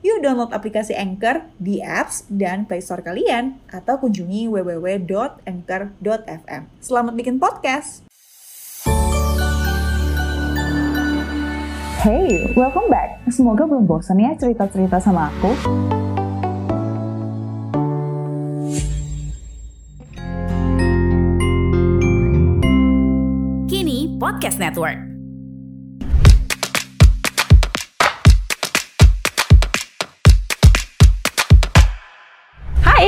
[0.00, 6.62] Yuk download aplikasi Anchor di apps dan Play Store kalian atau kunjungi www.anchor.fm.
[6.80, 8.08] Selamat bikin podcast.
[12.00, 13.20] Hey, welcome back.
[13.28, 15.52] Semoga belum bosan ya cerita-cerita sama aku.
[23.68, 25.09] Kini Podcast Network.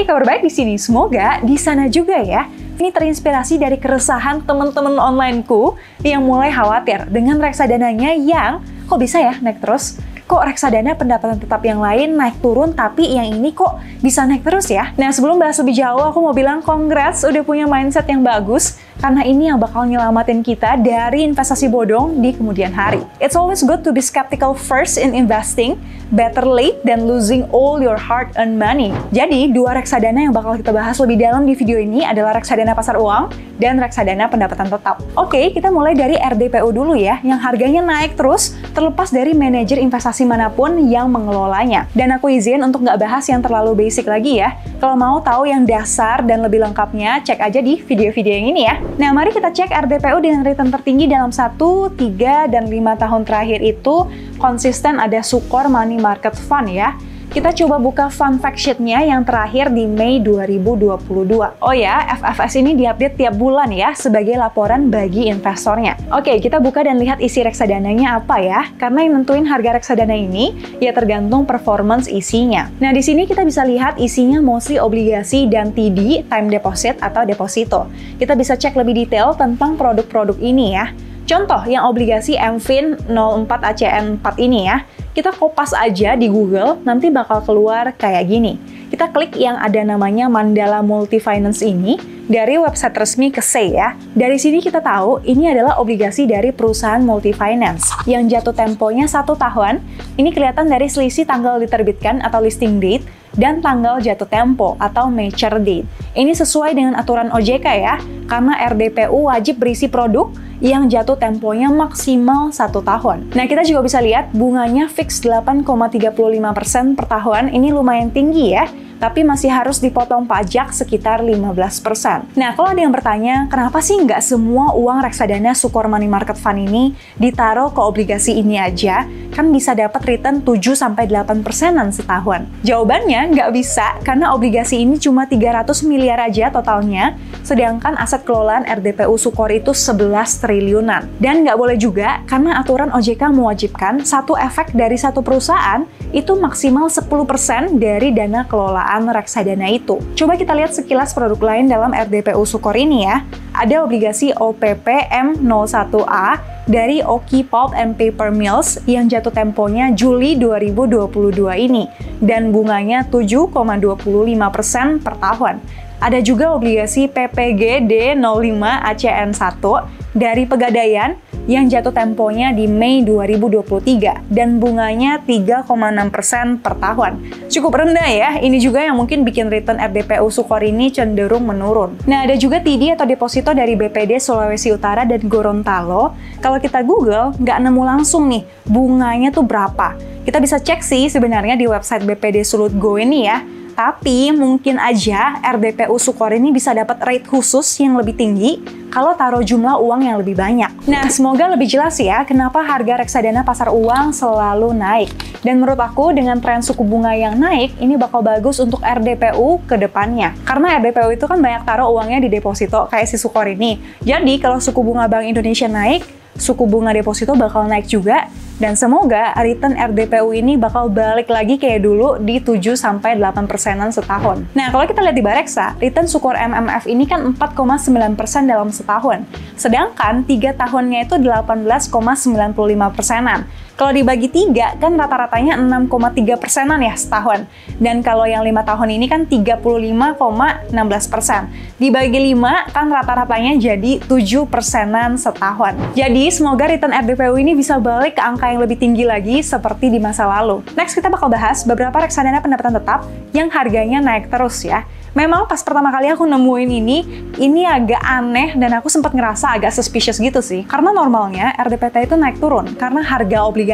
[0.02, 0.74] Kabar baik di sini.
[0.82, 2.50] Semoga di sana juga ya.
[2.74, 8.58] Ini terinspirasi dari keresahan teman-teman onlineku yang mulai khawatir dengan reksadananya yang
[8.90, 10.02] kok bisa ya naik terus?
[10.26, 14.66] Kok reksadana pendapatan tetap yang lain naik turun tapi yang ini kok bisa naik terus
[14.74, 14.90] ya?
[14.98, 19.26] Nah, sebelum bahas lebih jauh, aku mau bilang congrats udah punya mindset yang bagus karena
[19.26, 23.02] ini yang bakal nyelamatin kita dari investasi bodong di kemudian hari.
[23.18, 25.74] It's always good to be skeptical first in investing,
[26.14, 28.94] better late than losing all your hard-earned money.
[29.10, 32.94] Jadi, dua reksadana yang bakal kita bahas lebih dalam di video ini adalah reksadana pasar
[32.94, 35.02] uang dan reksadana pendapatan tetap.
[35.18, 40.22] Oke, kita mulai dari RDPU dulu ya, yang harganya naik terus terlepas dari manajer investasi
[40.22, 41.90] mana pun yang mengelolanya.
[41.90, 44.54] Dan aku izin untuk nggak bahas yang terlalu basic lagi ya.
[44.78, 48.76] Kalau mau tahu yang dasar dan lebih lengkapnya, cek aja di video-video yang ini ya.
[48.92, 51.56] Nah, mari kita cek RDPU dengan return tertinggi dalam 1,
[51.96, 54.04] 3, dan 5 tahun terakhir itu
[54.36, 56.92] konsisten ada Sukor Money Market Fund ya.
[57.32, 61.64] Kita coba buka fun fact sheet-nya yang terakhir di Mei 2022.
[61.64, 65.96] Oh ya, FFS ini diupdate tiap bulan ya sebagai laporan bagi investornya.
[66.12, 68.68] Oke, kita buka dan lihat isi reksadananya apa ya.
[68.76, 72.68] Karena yang nentuin harga reksadana ini ya tergantung performance isinya.
[72.84, 77.88] Nah, di sini kita bisa lihat isinya mostly obligasi dan TD, time deposit atau deposito.
[78.20, 80.92] Kita bisa cek lebih detail tentang produk-produk ini ya.
[81.22, 87.12] Contoh yang obligasi MFIN 04 ACN 4 ini ya kita kopas aja di Google, nanti
[87.12, 88.56] bakal keluar kayak gini.
[88.88, 92.00] Kita klik yang ada namanya Mandala Multifinance ini
[92.32, 93.92] dari website resmi KSE ya.
[94.16, 99.84] Dari sini kita tahu ini adalah obligasi dari perusahaan multifinance yang jatuh temponya satu tahun.
[100.16, 103.04] Ini kelihatan dari selisih tanggal diterbitkan atau listing date
[103.36, 105.88] dan tanggal jatuh tempo atau mature date.
[106.12, 107.96] Ini sesuai dengan aturan OJK ya,
[108.28, 110.28] karena RDPU wajib berisi produk
[110.62, 113.34] yang jatuh temponya maksimal satu tahun.
[113.34, 117.50] Nah, kita juga bisa lihat bunganya fix 8,35% per tahun.
[117.50, 118.70] Ini lumayan tinggi ya
[119.02, 122.38] tapi masih harus dipotong pajak sekitar 15%.
[122.38, 126.62] Nah, kalau ada yang bertanya, kenapa sih nggak semua uang reksadana Sukor Money Market Fund
[126.62, 129.02] ini ditaruh ke obligasi ini aja?
[129.34, 132.46] Kan bisa dapat return 7-8 persenan setahun.
[132.62, 139.18] Jawabannya nggak bisa, karena obligasi ini cuma 300 miliar aja totalnya, sedangkan aset kelolaan RDPU
[139.18, 141.10] Sukor itu 11 triliunan.
[141.18, 145.82] Dan nggak boleh juga, karena aturan OJK mewajibkan satu efek dari satu perusahaan
[146.14, 149.96] itu maksimal 10% dari dana kelolaan perusahaan reksadana itu.
[150.12, 153.24] Coba kita lihat sekilas produk lain dalam RDPU Sukor ini ya.
[153.56, 156.28] Ada obligasi OPP M01A
[156.68, 161.08] dari Oki Pulp and Paper Mills yang jatuh temponya Juli 2022
[161.56, 161.88] ini
[162.20, 165.56] dan bunganya 7,25% per tahun.
[166.02, 169.64] Ada juga obligasi PPG D05 ACN1
[170.12, 171.14] dari Pegadaian
[171.50, 177.12] yang jatuh temponya di Mei 2023 dan bunganya 3,6% per tahun.
[177.50, 181.98] Cukup rendah ya, ini juga yang mungkin bikin return RDPU Sukor ini cenderung menurun.
[182.06, 186.14] Nah, ada juga TD atau deposito dari BPD Sulawesi Utara dan Gorontalo.
[186.38, 189.98] Kalau kita Google, nggak nemu langsung nih bunganya tuh berapa.
[190.22, 193.42] Kita bisa cek sih sebenarnya di website BPD Sulut Go ini ya
[193.72, 198.60] tapi mungkin aja RDPU Sukor ini bisa dapat rate khusus yang lebih tinggi
[198.92, 200.68] kalau taruh jumlah uang yang lebih banyak.
[200.84, 205.10] Nah, semoga lebih jelas ya kenapa harga reksadana pasar uang selalu naik.
[205.42, 209.74] Dan menurut aku dengan tren suku bunga yang naik, ini bakal bagus untuk RDPU ke
[209.74, 210.36] depannya.
[210.46, 213.80] Karena RDPU itu kan banyak taruh uangnya di deposito kayak si Sukor ini.
[214.04, 218.28] Jadi kalau suku bunga Bank Indonesia naik, suku bunga deposito bakal naik juga
[218.62, 223.90] Dan semoga return RDPU ini bakal balik lagi kayak dulu di 7 sampai 8 persenan
[223.90, 224.46] setahun.
[224.54, 229.26] Nah, kalau kita lihat di Bareksa, return Sukor MMF ini kan 4,9 persen dalam setahun.
[229.58, 233.50] Sedangkan 3 tahunnya itu 18,95 persenan.
[233.82, 237.50] Kalau dibagi tiga kan rata-ratanya 6,3 persenan ya setahun.
[237.82, 240.70] Dan kalau yang lima tahun ini kan 35,16
[241.10, 241.50] persen.
[241.82, 245.74] Dibagi lima kan rata-ratanya jadi 7 persenan setahun.
[245.98, 249.98] Jadi semoga return RDPU ini bisa balik ke angka yang lebih tinggi lagi seperti di
[249.98, 250.62] masa lalu.
[250.78, 253.02] Next kita bakal bahas beberapa reksadana pendapatan tetap
[253.34, 254.86] yang harganya naik terus ya.
[255.12, 256.98] Memang pas pertama kali aku nemuin ini,
[257.36, 260.64] ini agak aneh dan aku sempat ngerasa agak suspicious gitu sih.
[260.64, 263.71] Karena normalnya RDPT itu naik turun karena harga obligasi.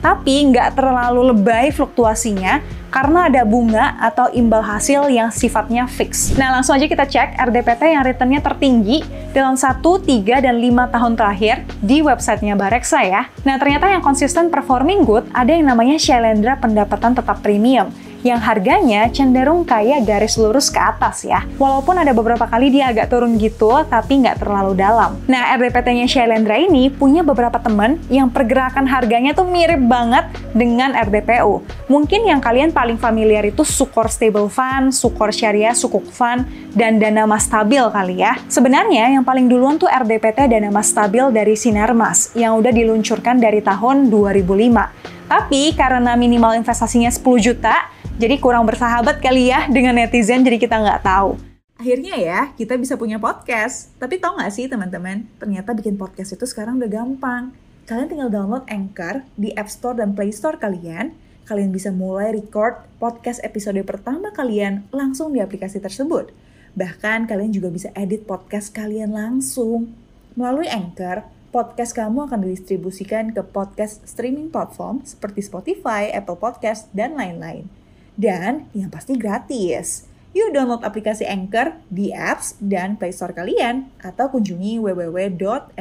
[0.00, 2.60] Tapi nggak terlalu lebay fluktuasinya
[2.90, 6.34] karena ada bunga atau imbal hasil yang sifatnya fix.
[6.34, 11.12] Nah langsung aja kita cek RDPT yang returnnya tertinggi dalam 1, 3, dan 5 tahun
[11.14, 13.30] terakhir di websitenya Bareksa ya.
[13.46, 19.08] Nah ternyata yang konsisten performing good ada yang namanya Shailendra pendapatan tetap premium yang harganya
[19.08, 21.44] cenderung kayak garis lurus ke atas ya.
[21.56, 25.16] Walaupun ada beberapa kali dia agak turun gitu, tapi nggak terlalu dalam.
[25.24, 31.64] Nah, RDPT-nya Shailendra ini punya beberapa temen yang pergerakan harganya tuh mirip banget dengan RDPU.
[31.88, 36.44] Mungkin yang kalian paling familiar itu Sukor Stable Fund, Sukor Syariah Sukuk Fund,
[36.76, 38.38] dan Dana Mas Stabil kali ya.
[38.46, 43.64] Sebenarnya yang paling duluan tuh RDPT Dana Mas Stabil dari Sinarmas yang udah diluncurkan dari
[43.64, 45.30] tahun 2005.
[45.30, 47.86] Tapi karena minimal investasinya 10 juta,
[48.20, 51.40] jadi kurang bersahabat kali ya dengan netizen, jadi kita nggak tahu.
[51.80, 53.96] Akhirnya ya, kita bisa punya podcast.
[53.96, 57.56] Tapi tau nggak sih teman-teman, ternyata bikin podcast itu sekarang udah gampang.
[57.88, 61.16] Kalian tinggal download Anchor di App Store dan Play Store kalian.
[61.48, 66.28] Kalian bisa mulai record podcast episode pertama kalian langsung di aplikasi tersebut.
[66.76, 69.96] Bahkan kalian juga bisa edit podcast kalian langsung.
[70.36, 71.24] Melalui Anchor,
[71.56, 77.79] podcast kamu akan didistribusikan ke podcast streaming platform seperti Spotify, Apple Podcast, dan lain-lain
[78.20, 80.04] dan yang pasti gratis.
[80.36, 85.72] Yuk download aplikasi Anchor di apps dan Play Store kalian atau kunjungi www.anchor.fm.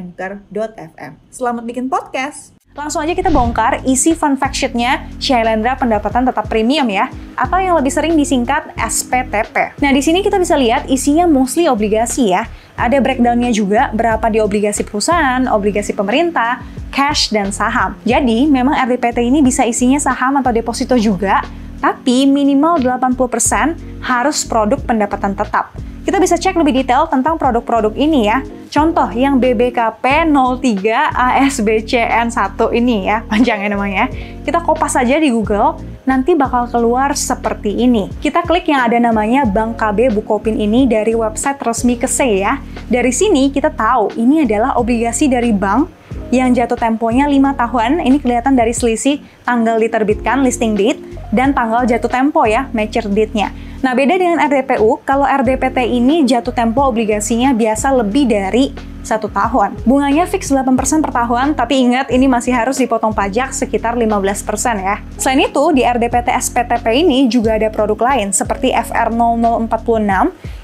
[1.30, 2.57] Selamat bikin podcast!
[2.74, 7.75] Langsung aja kita bongkar isi fun fact sheet-nya Shailendra pendapatan tetap premium ya, atau yang
[7.75, 9.75] lebih sering disingkat SPTP.
[9.83, 12.47] Nah, di sini kita bisa lihat isinya mostly obligasi ya.
[12.80, 16.63] Ada breakdown-nya juga berapa di obligasi perusahaan, obligasi pemerintah,
[16.94, 18.00] cash, dan saham.
[18.07, 21.44] Jadi, memang RDPT ini bisa isinya saham atau deposito juga,
[21.79, 25.75] tapi minimal 80% harus produk pendapatan tetap.
[25.99, 28.41] Kita bisa cek lebih detail tentang produk-produk ini ya.
[28.69, 34.05] Contoh yang BBKP 03 ASBCN 1 ini ya, panjangnya namanya.
[34.41, 35.77] Kita kopas saja di Google,
[36.09, 38.09] nanti bakal keluar seperti ini.
[38.17, 42.57] Kita klik yang ada namanya Bank KB Bukopin ini dari website resmi KSE ya.
[42.89, 45.93] Dari sini kita tahu ini adalah obligasi dari bank
[46.33, 47.91] yang jatuh temponya 5 tahun.
[48.01, 53.53] Ini kelihatan dari selisih tanggal diterbitkan listing date dan tanggal jatuh tempo ya, mature date-nya.
[53.79, 58.75] Nah, beda dengan RDPU, kalau RDPT ini jatuh tempo obligasinya biasa lebih dari
[59.09, 59.79] satu tahun.
[59.87, 60.69] Bunganya fix 8%
[61.01, 65.01] per tahun, tapi ingat ini masih harus dipotong pajak sekitar 15% ya.
[65.17, 70.11] Selain itu, di RDPT SPTP ini juga ada produk lain seperti FR0046.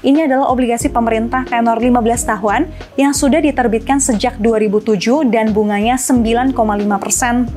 [0.06, 6.54] Ini adalah obligasi pemerintah tenor 15 tahun yang sudah diterbitkan sejak 2007 dan bunganya 9,5%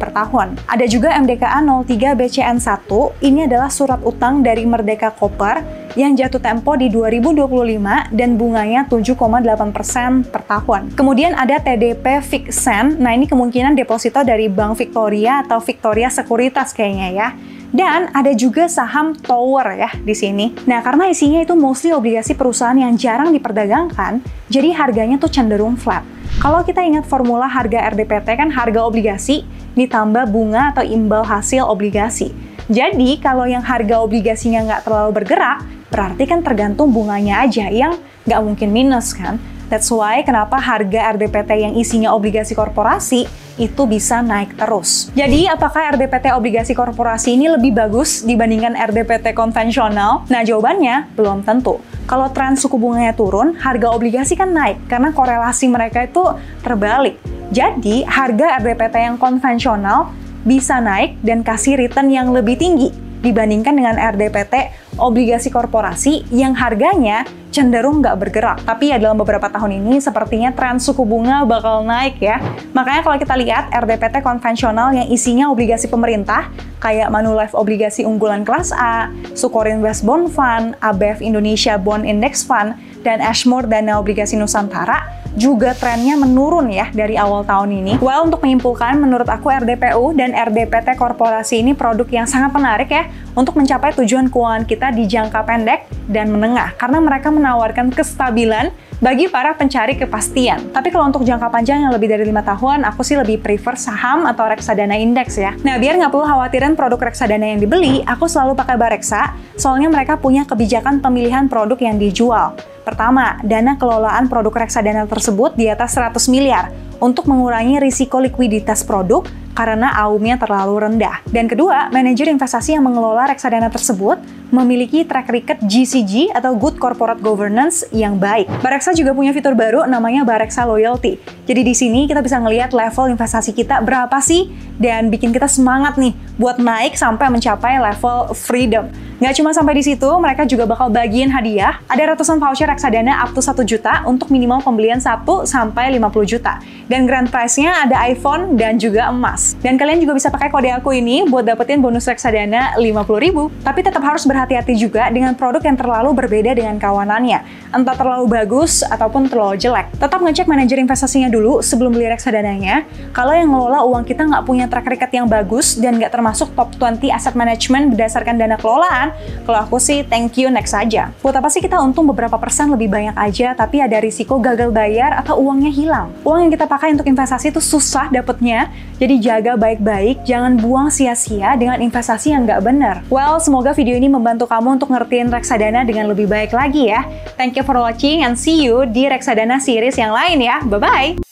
[0.01, 0.57] per tahun.
[0.65, 2.89] Ada juga MDKA 03 BCN1,
[3.21, 5.13] ini adalah surat utang dari Merdeka
[5.49, 5.65] Koper
[5.97, 10.93] yang jatuh tempo di 2025 dan bunganya 7,8% per tahun.
[10.93, 17.09] Kemudian ada TDP Fixen, nah ini kemungkinan deposito dari Bank Victoria atau Victoria Sekuritas kayaknya
[17.09, 17.29] ya.
[17.69, 20.53] Dan ada juga saham tower ya di sini.
[20.65, 26.01] Nah, karena isinya itu mostly obligasi perusahaan yang jarang diperdagangkan, jadi harganya tuh cenderung flat.
[26.41, 29.45] Kalau kita ingat formula harga RDPT kan harga obligasi
[29.77, 32.48] ditambah bunga atau imbal hasil obligasi.
[32.69, 37.97] Jadi kalau yang harga obligasinya nggak terlalu bergerak, berarti kan tergantung bunganya aja yang
[38.29, 39.41] nggak mungkin minus kan.
[39.73, 43.25] That's why kenapa harga RDPT yang isinya obligasi korporasi
[43.57, 45.09] itu bisa naik terus.
[45.13, 50.25] Jadi, apakah RDPT obligasi korporasi ini lebih bagus dibandingkan RDPT konvensional?
[50.29, 51.77] Nah, jawabannya belum tentu.
[52.09, 56.21] Kalau tren suku bunganya turun, harga obligasi kan naik karena korelasi mereka itu
[56.65, 57.21] terbalik.
[57.53, 63.95] Jadi, harga RDPT yang konvensional bisa naik dan kasih return yang lebih tinggi dibandingkan dengan
[63.99, 68.57] RDPT obligasi korporasi yang harganya cenderung nggak bergerak.
[68.63, 72.37] Tapi ya dalam beberapa tahun ini sepertinya tren suku bunga bakal naik ya.
[72.73, 78.71] Makanya kalau kita lihat RDPT konvensional yang isinya obligasi pemerintah, kayak Manulife obligasi unggulan kelas
[78.73, 85.19] A, Sukorin West Bond Fund, ABF Indonesia Bond Index Fund, dan Ashmore dana obligasi Nusantara,
[85.37, 87.93] juga trennya menurun ya dari awal tahun ini.
[88.01, 93.07] Well, untuk menyimpulkan, menurut aku RDPU dan RDPT korporasi ini produk yang sangat menarik ya
[93.37, 99.31] untuk mencapai tujuan keuangan kita di jangka pendek dan menengah karena mereka menawarkan kestabilan bagi
[99.31, 100.75] para pencari kepastian.
[100.75, 104.27] Tapi kalau untuk jangka panjang yang lebih dari lima tahun, aku sih lebih prefer saham
[104.27, 105.55] atau reksadana indeks ya.
[105.63, 110.19] Nah, biar nggak perlu khawatirin produk reksadana yang dibeli, aku selalu pakai Bareksa, soalnya mereka
[110.19, 112.59] punya kebijakan pemilihan produk yang dijual.
[112.83, 119.23] Pertama, dana kelolaan produk reksadana tersebut di atas 100 miliar untuk mengurangi risiko likuiditas produk
[119.55, 121.19] karena AUM-nya terlalu rendah.
[121.27, 124.19] Dan kedua, manajer investasi yang mengelola reksadana tersebut
[124.49, 128.49] memiliki track record GCG atau Good Corporate Governance yang baik.
[128.61, 131.21] Bareksa juga punya fitur baru namanya Bareksa Loyalty.
[131.45, 134.49] Jadi di sini kita bisa ngelihat level investasi kita berapa sih
[134.81, 138.89] dan bikin kita semangat nih buat naik sampai mencapai level freedom.
[139.19, 141.83] Nggak cuma sampai di situ, mereka juga bakal bagiin hadiah.
[141.91, 146.63] Ada ratusan voucher reksadana up to 1 juta untuk minimal pembelian 1 sampai 50 juta.
[146.87, 149.59] Dan grand prize-nya ada iPhone dan juga emas.
[149.59, 153.67] Dan kalian juga bisa pakai kode aku ini buat dapetin bonus reksadana 50.000.
[153.67, 157.43] Tapi tetap harus berhati-hati juga dengan produk yang terlalu berbeda dengan kawanannya.
[157.75, 159.91] Entah terlalu bagus ataupun terlalu jelek.
[159.99, 162.87] Tetap ngecek manajer investasinya dulu sebelum beli reksadananya.
[163.11, 166.71] Kalau yang ngelola uang kita nggak punya track record yang bagus dan nggak termasuk top
[166.79, 169.11] 20 asset management berdasarkan dana kelolaan,
[169.43, 171.11] kalau aku sih thank you next aja.
[171.19, 175.19] Buat apa sih kita untung beberapa persen lebih banyak aja, tapi ada risiko gagal bayar
[175.19, 176.07] atau uangnya hilang.
[176.23, 181.59] Uang yang kita pakai untuk investasi itu susah dapetnya, jadi jaga baik-baik, jangan buang sia-sia
[181.59, 182.95] dengan investasi yang nggak benar.
[183.11, 187.01] Well, semoga video ini membantu kamu untuk ngertiin reksadana dengan lebih baik lagi ya.
[187.33, 190.61] Thank you for watching and see you di reksadana series yang lain ya.
[190.61, 191.28] Bye-bye!